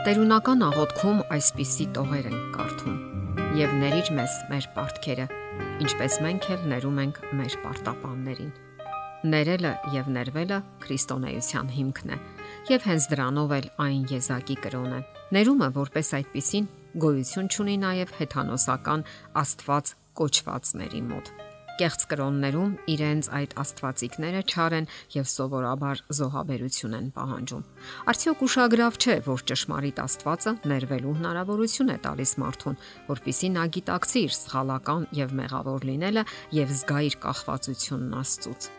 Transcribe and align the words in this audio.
Տերունական 0.00 0.62
աղոթքում 0.64 1.18
այսպիսի 1.34 1.84
տողեր 1.92 2.26
են 2.30 2.36
կարդում. 2.54 2.94
Եվ 3.58 3.72
ներիր 3.82 4.08
մեզ 4.16 4.36
մեր 4.48 4.68
պարտքերը, 4.72 5.26
ինչպես 5.84 6.16
մենք 6.24 6.46
էլ 6.54 6.62
ներում 6.70 7.00
ենք 7.02 7.20
մեր 7.36 7.56
պարտապաններին։ 7.66 8.54
Ներելը 9.34 9.74
եւ 9.98 10.08
ներվելը 10.16 10.60
քրիստոնեության 10.86 11.68
հիմքն 11.76 12.14
է, 12.16 12.18
եւ 12.72 12.88
հենց 12.88 13.10
դրանով 13.12 13.54
էլ 13.58 13.70
այն 13.90 14.08
եզակի 14.14 14.58
կրոն 14.64 14.96
է։ 14.96 15.02
Ներումը 15.36 15.70
որպես 15.76 16.14
այդպիսին 16.22 16.72
գոյություն 17.04 17.54
ունի 17.60 17.78
նաեւ 17.84 18.16
հեթանոսական 18.22 19.06
Աստված 19.44 19.94
կոչվածների 20.16 21.06
մոտ 21.12 21.34
կեղծ 21.80 22.02
կրոններում 22.10 22.72
իրենց 22.94 23.28
այդ 23.40 23.54
աստվածիկները 23.62 24.40
չար 24.50 24.76
են 24.80 24.88
եւ 25.14 25.28
սովորաբար 25.32 26.02
զոհաբերություն 26.18 26.96
են 26.98 27.06
պահանջում։ 27.16 27.62
Արդյոք 28.12 28.42
ուշագրավ 28.46 28.98
չէ, 29.00 29.16
որ 29.30 29.44
ճշմարիտ 29.50 30.02
Աստվածը 30.04 30.52
ներվելու 30.72 31.14
հնարավորություն 31.20 31.94
է 31.94 31.96
տալիս 32.04 32.34
մարդուն, 32.44 32.78
որpիսի 33.08 33.50
նա 33.56 33.64
գիտակցի 33.78 34.26
իր 34.26 34.36
սխալական 34.40 35.08
եւ 35.20 35.34
մեղավոր 35.40 35.88
լինելը 35.90 36.26
եւ 36.60 36.76
զգա 36.80 37.00
իր 37.08 37.18
կախվածությունն 37.24 38.20
Աստծուց 38.20 38.70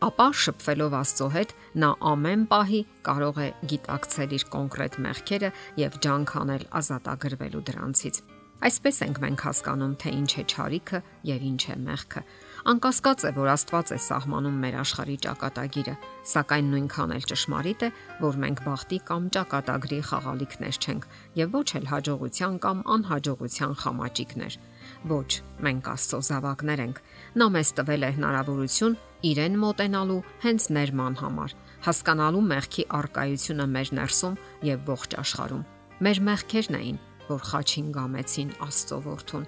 ապա 0.00 0.26
շփվելով 0.40 0.94
Աստծո 0.96 1.26
հետ 1.34 1.50
նա 1.82 1.90
ամեն 2.10 2.44
պահի 2.48 2.80
կարող 3.08 3.40
է 3.44 3.48
գիտակցել 3.72 4.34
իր 4.38 4.46
կոնկրետ 4.54 4.98
մեղքերը 5.06 5.50
եւ 5.84 5.98
ջանք 6.06 6.36
անել 6.40 6.68
ազատագրվելու 6.80 7.66
դրանցից։ 7.68 8.22
Այսպես 8.60 8.98
ենք 9.06 9.18
մենք 9.24 9.42
հասկանում, 9.46 9.92
թե 9.96 10.10
ինչ 10.20 10.32
է 10.36 10.42
ճարիքը 10.52 10.98
եւ 11.24 11.44
ինչ 11.48 11.62
է 11.64 11.76
մեղքը։ 11.80 12.22
Անկասկած 12.70 13.22
է, 13.24 13.30
որ 13.38 13.48
Աստված 13.54 13.92
է 13.96 13.98
սահմանում 14.04 14.58
մեր 14.60 14.74
աշխարհի 14.82 15.16
ճակատագիրը, 15.24 15.94
սակայն 16.28 16.68
նույնքան 16.74 17.14
էլ 17.16 17.24
ճշմարիտ 17.30 17.84
է, 17.86 17.90
որ 18.20 18.38
մենք 18.44 18.60
բախտի 18.66 18.98
կամ 19.08 19.30
ճակատագրի 19.36 20.00
խաղալիքներ 20.10 20.80
չենք 20.84 21.08
եւ 21.40 21.56
ոչ 21.56 21.68
էլ 21.80 21.88
հաջողության 21.88 22.60
կամ 22.60 22.84
անհաջողության 23.00 23.74
խամաճիկներ։ 23.80 24.60
Ոչ, 25.08 25.30
մենք 25.64 25.90
Աստծո 25.96 26.20
զավակներ 26.28 26.84
ենք։ 26.84 27.04
Նա 27.40 27.46
մեզ 27.56 27.68
տվել 27.80 28.04
է 28.04 28.10
հնարավորություն 28.20 28.98
իրեն 29.30 29.60
մոտենալու 29.64 30.22
հենց 30.44 30.68
ներման 30.76 31.20
համար, 31.24 31.56
հասկանալու 31.88 32.48
մեղքի 32.52 32.84
արկայությունը 33.00 33.66
մեր 33.80 33.92
ներսում 34.00 34.40
եւ 34.68 34.90
ողջ 34.90 35.16
աշխարհում։ 35.24 35.64
Մեր 36.00 36.20
մեղքերն 36.28 36.76
էին, 36.80 36.98
որ 37.30 37.42
խաչին 37.50 37.90
գամեցին 37.94 38.52
Աստծո 38.66 38.98
որդուն։ 39.06 39.44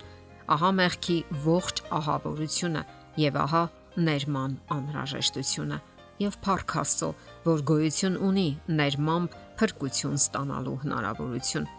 Ահա 0.52 0.70
մեղքի 0.78 1.16
ողջ 1.47 1.83
ահավորությունը 1.98 2.83
եւ 3.22 3.38
ահա 3.42 3.62
ներման 4.06 4.56
անհրաժեշտությունը 4.77 5.78
եւ 6.22 6.36
Փառք 6.44 6.75
Աստծո, 6.83 7.08
որ 7.47 7.62
գոյություն 7.70 8.19
ունի 8.28 8.48
ներմամբ 8.80 9.36
փրկություն 9.60 10.19
ստանալու 10.20 10.77
հնարավորություն։ 10.83 11.70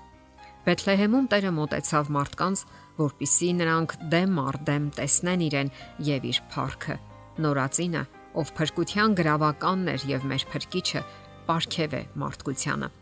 Բեթլեհեմում 0.64 1.30
Տերը 1.31 1.52
մտեցավ 1.58 2.12
մարդկանց, 2.18 2.64
որpիսի 3.00 3.50
նրանք 3.59 3.96
դեմ 4.14 4.42
առ 4.44 4.59
դեմ 4.70 4.90
տեսնեն 4.98 5.46
իրեն 5.48 5.72
եւ 6.08 6.28
իր 6.31 6.42
Փառքը։ 6.54 6.98
Նորածինը, 7.44 8.04
ով 8.44 8.54
փրկության 8.59 9.16
գրավականն 9.20 9.88
էր 9.94 10.08
եւ 10.14 10.28
մեր 10.34 10.48
փրկիչը, 10.54 11.06
ապարգև 11.44 11.98
է 12.00 12.04
մարդկությանը 12.24 12.94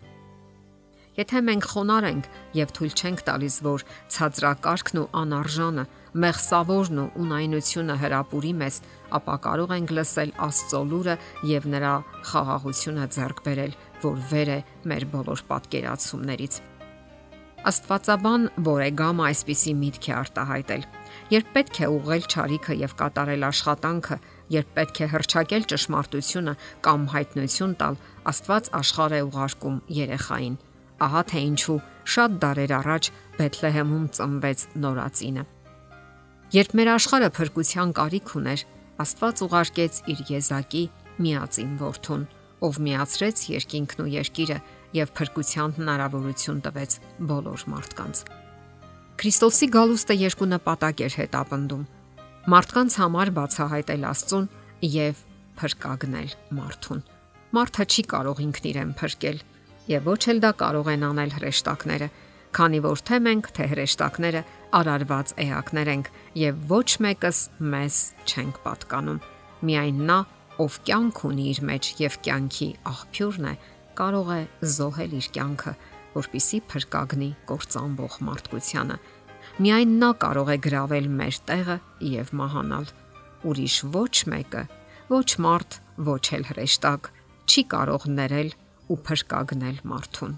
Եթե 1.11 1.39
մենք 1.43 1.65
խոնար 1.67 2.05
ենք 2.07 2.27
եւ 2.55 2.69
թույլ 2.77 2.93
չենք 2.95 3.21
տալիս, 3.27 3.55
որ 3.65 3.83
ցածրակարգն 4.15 4.99
ու 5.01 5.09
անարժանը, 5.21 5.83
մեղսավորն 6.23 7.01
ու 7.01 7.09
ունայնությունը 7.23 7.97
հրապուրի 7.99 8.53
մեզ, 8.61 8.77
ապա 9.19 9.35
կարող 9.43 9.73
ենք 9.75 9.91
լսել 9.97 10.31
Աստծո 10.47 10.81
լուրը 10.91 11.15
եւ 11.51 11.67
նրա 11.75 11.91
խաղաղությունը 12.31 13.09
ձեռք 13.17 13.43
բերել, 13.47 13.75
որ 14.07 14.23
վեր 14.31 14.53
է 14.55 14.59
մեր 14.87 15.07
բոլոր 15.11 15.43
պատկերացումներից։ 15.51 16.61
Աստվածաբան 17.61 18.47
Բորեգամը 18.65 19.25
այսպիսի 19.27 19.73
միտք 19.83 20.07
է 20.07 20.13
արտահայտել. 20.17 20.87
Երբ 21.35 21.51
պետք 21.59 21.75
է 21.77 21.89
ուղղել 21.91 22.25
ճարիքը 22.33 22.77
եւ 22.79 22.95
կատարել 23.03 23.45
աշխատանքը, 23.51 24.17
երբ 24.55 24.73
պետք 24.79 25.03
է 25.05 25.11
հրճակել 25.11 25.69
ճշմարտությունը 25.75 26.57
կամ 26.87 27.05
հայտնություն 27.13 27.77
տալ, 27.83 28.01
Աստված 28.31 28.73
աշխարհ 28.81 29.17
է 29.19 29.23
ուղարկում 29.29 29.79
երեխային 30.01 30.59
ահա 31.05 31.21
թե 31.31 31.41
ինչու 31.51 31.79
շատ 32.13 32.37
դարեր 32.41 32.73
առաջ 32.81 33.09
Բեթլեհեմում 33.37 34.05
ծնվեց 34.17 34.59
նորածինը։ 34.83 35.43
Երբ 36.51 36.73
մեր 36.77 36.89
աշխարհը 36.91 37.29
փրկության 37.37 37.91
կարիք 38.01 38.31
ուներ, 38.41 38.63
Աստված 39.01 39.41
ուղարկեց 39.45 39.99
իր 40.11 40.19
եզակի 40.29 40.83
միածին 41.25 41.71
որդուն, 41.79 42.25
ով 42.67 42.79
միացրեց 42.85 43.43
երկինքն 43.51 44.03
ու 44.03 44.11
երկիրը 44.11 44.57
եւ 44.97 45.13
փրկության 45.17 45.73
հնարավորություն 45.79 46.59
տվեց 46.67 46.97
բոլոր 47.31 47.63
մարդկանց։ 47.71 48.21
Քրիստոսի 49.21 49.67
գալուստը 49.75 50.17
երկու 50.21 50.49
նպատակ 50.51 51.01
էր 51.07 51.15
հետապնդում. 51.21 51.83
մարդկանց 52.51 52.91
համար 53.01 53.31
բացահայտել 53.37 54.05
Աստծուն 54.11 54.45
եւ 54.91 55.23
փրկագնել 55.61 56.31
մարդուն։ 56.57 57.01
Մարդը 57.51 57.85
չի 57.91 58.03
կարող 58.11 58.41
ինքն 58.45 58.67
իրեն 58.71 58.93
փրկել, 59.01 59.37
եւ 59.91 60.07
ոչ 60.11 60.21
էլ 60.31 60.39
դա 60.43 60.51
կարող 60.61 60.89
են 60.91 61.05
անել 61.07 61.33
հրեշտակները, 61.37 62.07
քանի 62.55 62.79
որ 62.83 63.01
թե 63.07 63.17
մենք, 63.27 63.49
թե 63.55 63.65
հրեշտակները 63.71 64.41
արարված 64.81 65.33
էակներ 65.45 65.91
ենք 65.91 66.09
եւ 66.41 66.65
ոչ 66.71 66.87
մեկս 67.05 67.39
մեզ 67.71 67.97
չենք 68.27 68.59
պատկանում։ 68.65 69.19
Միայն 69.67 70.01
նա, 70.09 70.17
ով 70.61 70.77
կյանք 70.87 71.21
ունի 71.31 71.45
իր 71.51 71.61
մեջ 71.69 71.89
եւ 72.01 72.17
կյանքի 72.27 72.69
աղբյուրն 72.91 73.47
է, 73.51 73.53
կարող 74.01 74.31
է 74.35 74.41
զոհել 74.75 75.15
իր 75.21 75.27
կյանքը, 75.37 75.73
որpիսի 76.15 76.59
փրկագնի 76.71 77.29
կործանվող 77.51 78.17
մարդկությանը։ 78.27 78.97
Միայն 79.61 79.95
նա 80.01 80.11
կարող 80.21 80.51
է 80.51 80.57
գravel 80.65 81.07
մեր 81.21 81.39
տեղը 81.49 81.77
եւ 82.11 82.31
մահանալ։ 82.41 82.91
Ուրիշ 83.51 83.75
ոչ 83.95 84.15
մեկը, 84.31 84.63
ոչ 85.11 85.29
մարդ, 85.45 85.79
ոչ 86.11 86.23
էլ 86.37 86.45
հրեշտակ 86.51 87.09
չի 87.51 87.63
կարող 87.73 88.07
ներել 88.15 88.51
ու 88.89 88.97
փրկագնել 89.07 89.77
մարդուն։ 89.91 90.33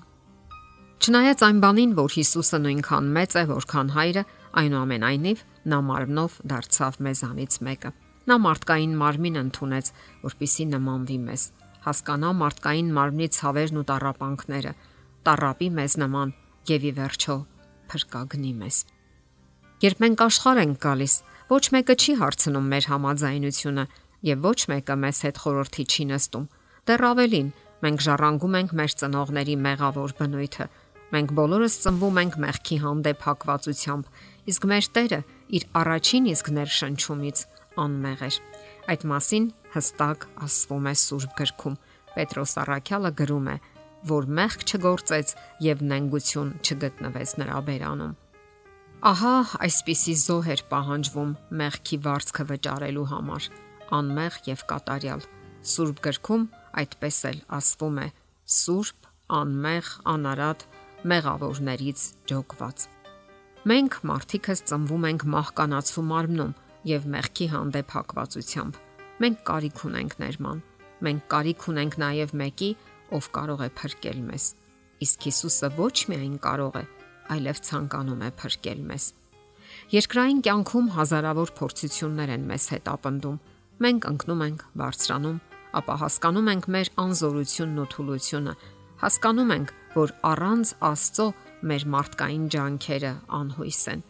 Չնայած 1.03 1.41
այն 1.43 1.57
բանին, 1.63 1.93
որ 1.99 2.13
Հիսուսը 2.15 2.57
նույնքան 2.63 3.07
մեծ 3.17 3.33
է, 3.35 3.43
որքան 3.49 3.89
հայրը, 3.93 4.23
այնուամենայնիվ 4.59 5.39
նա 5.73 5.79
մարմնով 5.87 6.37
դարձավ 6.51 6.99
մեզանից 7.07 7.57
մեկը։ 7.67 7.91
Նա 8.23 8.35
մարդկային 8.43 8.93
մարմին 9.01 9.39
ընդունեց, 9.43 9.89
որpիսի 10.23 10.65
նմանվի 10.73 11.17
մեզ, 11.27 11.43
հասկանա 11.83 12.29
մարդկային 12.39 12.93
մարմնի 12.95 13.27
ցավերն 13.35 13.79
ու 13.81 13.85
տարապանքները, 13.89 14.73
տարապի 15.27 15.69
մեզ 15.79 15.97
նման 16.03 16.33
եւ 16.71 16.87
ի 16.87 16.91
վերջո 17.03 17.35
փրկագնի 17.91 18.53
մեզ։ 18.63 18.77
Երբ 19.83 20.03
մենք 20.03 20.23
աշխարհ 20.23 20.59
ենք 20.63 20.77
գալիս, 20.87 21.15
ոչ 21.51 21.63
մեկը 21.75 21.95
չի 21.99 22.13
հարցնում 22.23 22.67
մեր 22.71 22.85
համաձայնությունը 22.93 23.85
եւ 24.29 24.45
ոչ 24.47 24.59
մեկը 24.71 24.95
մեզ 25.03 25.17
հետ 25.27 25.41
խորհրդի 25.43 25.83
չի 25.91 26.05
նստում։ 26.13 26.45
Դեռ 26.87 27.03
ավելին, 27.09 27.49
Մենք 27.83 28.03
ժառանգում 28.03 28.53
ենք 28.59 28.73
մեր 28.79 28.93
ծնողների 29.01 29.55
մեղավոր 29.59 30.11
բնույթը։ 30.19 30.67
Մենք 31.13 31.31
բոլորս 31.37 31.73
ծնվում 31.83 32.19
ենք 32.21 32.37
մեղքի 32.43 32.77
հանդեպ 32.83 33.25
հակվածությամբ, 33.27 34.05
իսկ 34.53 34.67
մեր 34.71 34.87
Տերը 34.95 35.19
իր 35.57 35.65
առաջին 35.81 36.29
իսկ 36.31 36.51
ներշնչումից 36.57 37.43
անմեղ 37.83 38.23
էր։ 38.27 38.37
Այդ 38.93 39.05
մասին 39.11 39.45
հստակ 39.75 40.25
ասվում 40.47 40.87
է 40.89 40.95
Սուրբ 41.03 41.35
գրքում։ 41.43 41.77
Պետրոս 42.13 42.55
Արաքյալը 42.63 43.11
գրում 43.19 43.47
է, 43.51 43.57
որ 44.13 44.27
մեղք 44.39 44.65
չգործեց 44.69 45.35
եւ 45.67 45.85
նենգություն 45.91 46.49
չգտնվեց 46.63 47.35
նրա 47.43 47.59
բերանում։ 47.67 48.17
Ահա 49.03 49.35
այսպիսի 49.67 50.13
զոհ 50.23 50.49
էր 50.53 50.61
պահանջվում 50.71 51.31
մեղքի 51.59 51.97
վարձքը 52.07 52.43
վճարելու 52.53 53.07
համար, 53.11 53.47
անմեղ 53.99 54.37
եւ 54.53 54.67
կատարյալ։ 54.71 55.25
Սուրբ 55.73 56.03
գրքում 56.07 56.45
այդպես 56.81 57.17
էլ 57.29 57.39
ասվում 57.57 57.99
է. 58.03 58.07
Սուրբ, 58.53 59.07
անմեղ, 59.39 59.91
անարատ 60.13 60.65
մեղավորներից 61.13 62.03
ջոկված։ 62.31 62.87
Մենք 63.63 63.97
մարդիկս 64.09 64.63
ծնվում 64.69 65.07
ենք 65.09 65.25
մահկանացու 65.33 66.03
մարմնում 66.09 66.53
եւ 66.89 67.05
մեղքի 67.13 67.47
հանդեպ 67.53 67.93
հակվածությամբ։ 67.95 68.79
Մենք 69.23 69.43
կարիք 69.47 69.81
ունենք 69.87 70.15
ներման։ 70.23 70.61
Մենք 71.03 71.25
կարիք 71.33 71.65
ունենք 71.73 71.97
նաեւ 72.03 72.33
մեկի, 72.43 72.69
ով 73.13 73.29
կարող 73.37 73.63
է 73.63 73.69
փրկել 73.79 74.19
մեզ։ 74.27 74.45
Իսկ 75.03 75.27
Հիսուսը 75.27 75.69
ոչ 75.79 75.95
միայն 76.11 76.35
կարող 76.43 76.77
է, 76.79 76.83
այլև 77.35 77.61
ցանկանում 77.67 78.23
է 78.23 78.29
փրկել 78.43 78.83
մեզ։ 78.91 79.07
Երկրային 79.93 80.39
կյանքում 80.47 80.87
հազարավոր 80.97 81.49
փորձություններ 81.59 82.33
են 82.35 82.45
մեզ 82.51 82.67
հետ 82.73 82.91
ապնդում։ 82.93 83.39
Մենք 83.83 84.07
ընկնում 84.11 84.43
ենք, 84.47 84.63
բարձրանում, 84.79 85.39
ապա 85.79 85.95
հասկանում 86.03 86.49
ենք 86.53 86.67
մեր 86.75 86.89
անզորությունն 87.03 87.81
ու 87.83 87.89
թուլությունը։ 87.93 88.53
Հասկանում 89.03 89.53
ենք, 89.53 89.73
որ 89.93 90.13
առանց 90.29 90.73
Աստծո 90.89 91.27
մեր 91.69 91.85
մարդկային 91.93 92.45
ջանքերը 92.53 93.13
անհույս 93.39 93.81
են։ 93.93 94.03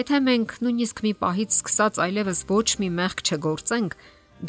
Եթե 0.00 0.18
մենք 0.30 0.54
նույնիսկ 0.64 1.02
մի 1.04 1.12
պահից 1.20 1.54
սկսած 1.60 2.00
այլևս 2.06 2.40
ոչ 2.50 2.68
մի 2.80 2.88
մեղք 3.00 3.22
չգործենք, 3.26 3.96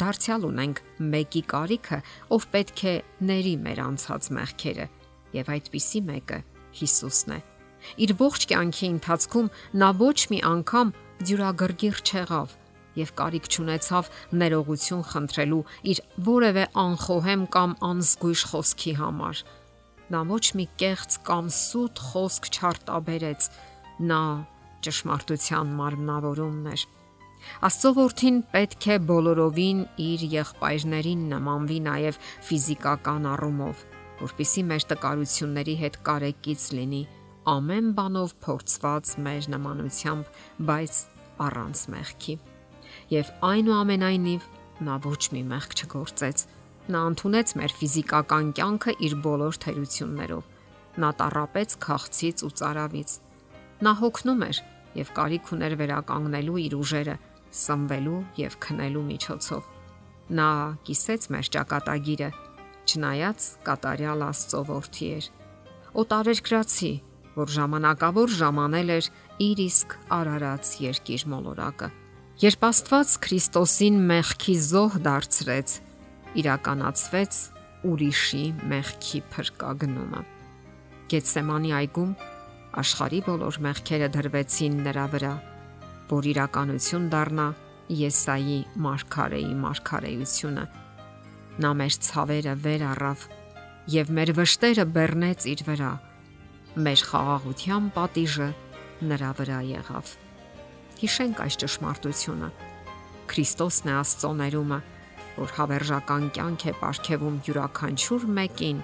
դարձյալ 0.02 0.46
ունենք 0.48 0.82
մեկի 1.12 1.42
կարիքը, 1.52 1.98
ով 2.32 2.46
պետք 2.54 2.82
է 2.92 2.94
ների 3.28 3.54
մեր 3.66 3.82
անցած 3.82 4.30
մեղքերը, 4.38 4.86
եւ 5.36 5.52
այդպիսի 5.56 6.02
մեկը 6.08 6.38
Հիսուսն 6.78 7.36
է։ 7.36 7.40
Իր 8.06 8.14
ողջ 8.22 8.46
կյանքի 8.52 8.88
ընթացքում 8.96 9.52
նա 9.82 9.88
ոչ 9.98 10.18
մի 10.32 10.38
անգամ 10.52 10.92
դյուրագրգիռ 11.26 12.02
չեղավ 12.06 12.54
եւ 12.98 13.12
կարիք 13.18 13.48
չունեցավ 13.52 14.08
ներողություն 14.42 15.04
խնդրելու 15.10 15.60
իր 15.92 16.00
որևէ 16.28 16.64
անխոհեմ 16.82 17.44
կամ 17.56 17.74
անզգույշ 17.88 18.42
խոսքի 18.52 18.94
համար։ 19.02 19.42
Նա 20.12 20.22
ոչ 20.32 20.44
մի 20.58 20.66
կեղծ 20.82 21.18
կամ 21.28 21.46
սուտ 21.58 22.02
խոսք 22.08 22.50
չարտաբերեց։ 22.52 23.48
Նա 24.12 24.22
ճշմարտության 24.84 25.72
մարմնավորումն 25.78 26.68
էր։ 26.72 26.84
Աստծո 27.66 27.90
որդին 27.96 28.36
պետք 28.52 28.86
է 28.92 28.98
բոլորովին 29.08 29.80
իր 30.02 30.26
եղբայրներին 30.36 31.24
նմանվի 31.32 31.78
նաև 31.88 32.20
ֆիզիկական 32.48 33.26
առումով, 33.32 33.82
որpիսի 34.22 34.62
մեր 34.68 34.86
տկարությունների 34.92 35.74
հետ 35.82 35.98
կարեկից 36.06 36.68
լինի 36.78 37.02
ամեն 37.50 37.90
բանով 37.98 38.34
փորձված 38.44 39.12
մեր 39.26 39.46
նմանությամբ, 39.56 40.28
բայց 40.68 40.98
առանց 41.42 41.86
մեղքի։ 41.94 42.36
Եվ 43.12 43.30
այնուամենայնիվ 43.44 44.44
նա 44.86 44.94
ոչ 45.04 45.22
մի 45.34 45.42
մեղք 45.50 45.74
չգործեց։ 45.82 46.44
Նա 46.92 47.00
ընդունեց 47.10 47.52
մեր 47.60 47.74
ֆիզիկական 47.78 48.46
կյանքը 48.56 48.94
իր 49.06 49.16
բոլոր 49.26 49.58
թերություններով։ 49.64 50.46
Նա 51.02 51.10
տարապեց 51.20 51.76
քաղցից 51.84 52.44
ու 52.46 52.50
цаրավից։ 52.62 53.10
Նա 53.84 53.92
հոգնում 54.00 54.42
էր 54.48 54.62
եւ 55.02 55.12
կարիք 55.18 55.52
ուներ 55.56 55.76
վերականգնելու 55.82 56.58
իր 56.62 56.74
ուժերը, 56.80 57.16
սնվելու 57.62 58.18
եւ 58.40 58.58
քնելու 58.64 59.06
միջոցով։ 59.12 59.70
Նա 60.32 60.50
կիսեց 60.88 61.30
մեր 61.36 61.50
ճակատագիրը, 61.56 62.28
չնայած 62.88 63.48
կատարյալ 63.68 64.28
Աստծո 64.32 64.62
որդի 64.72 65.08
էր։ 65.16 65.26
Օտարերկրացի, 66.02 66.92
որ 67.36 67.56
ժամանակավոր 67.60 68.38
ժամանել 68.40 68.94
էր 68.96 69.10
իր 69.52 69.66
իսկ 69.68 69.98
արարած 70.16 70.72
երկիր 70.88 71.26
մոլորակը։ 71.32 71.96
Երբ 72.40 72.62
Աստված 72.64 73.10
Քրիստոսին 73.22 73.96
մեղքի 74.08 74.52
զոհ 74.64 74.94
դարձրեց, 75.04 75.72
իրականացվեց 76.40 77.40
ուրիշի 77.92 78.44
մեղքի 78.70 79.20
փրկագնումը։ 79.34 80.22
Գեցսեմանի 81.12 81.74
այգում 81.76 82.14
աշխարի 82.82 83.20
բոլոր 83.28 83.58
մեղքերը 83.66 84.08
դրվեցին 84.16 84.80
նրա 84.86 85.04
վրա, 85.12 85.34
որ 86.14 86.30
իրականություն 86.32 87.06
դառնա 87.12 87.46
Եսայի 88.00 88.58
մարգարեի 88.80 89.52
մարգարեությունը։ 89.66 90.66
Նա 91.60 91.76
մեր 91.82 92.00
ցավերը 92.08 92.58
վեր 92.64 92.88
առավ 92.94 93.28
եւ 93.92 94.16
մեր 94.16 94.36
վշտերը 94.40 94.88
բեռնեց 94.96 95.48
իր 95.52 95.66
վրա։ 95.68 95.94
Մեր 96.80 97.06
խաղաղության 97.12 97.94
պատիժը 97.98 98.52
նրա 99.12 99.32
վրա 99.42 99.62
եղավ։ 99.76 100.18
Հիշենք 101.02 101.40
այս 101.42 101.56
ճշմարտությունը։ 101.58 102.48
Քրիստոսն 103.32 103.88
է 103.90 103.94
Աստծո 103.98 104.28
ներումը, 104.38 104.78
որ 105.34 105.54
հավերժական 105.56 106.28
կյանք 106.36 106.66
է 106.68 106.72
ապարգևում 106.76 107.40
յուրաքանչյուր 107.48 108.26
մեկին, 108.38 108.82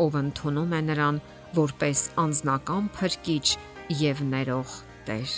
ով 0.00 0.16
ընդունում 0.20 0.72
է 0.78 0.80
նրան 0.88 1.20
որպես 1.60 2.04
անznական 2.24 2.88
փրկիչ 2.96 3.46
եւ 4.00 4.22
ներող 4.32 4.76
Տեր։ 5.10 5.34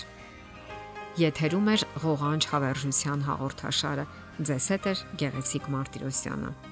Եթերում 1.22 1.72
է 1.72 1.78
ղողանջ 2.06 2.50
հավերժության 2.52 3.24
հաղորդաշարը։ 3.32 4.06
Ձեզ 4.46 4.68
հետ 4.76 4.86
է 4.92 4.94
Գեղեցիկ 5.22 5.72
Մարտիրոսյանը։ 5.74 6.71